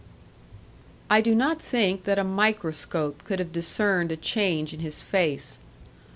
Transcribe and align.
I 1.11 1.21
do 1.21 1.35
not 1.35 1.61
think 1.61 2.05
that 2.05 2.17
a 2.17 2.23
microscope 2.23 3.23
could 3.23 3.37
have 3.37 3.51
discerned 3.51 4.11
a 4.11 4.17
change 4.17 4.73
in 4.73 4.79
his 4.79 4.99
face. 4.99 5.59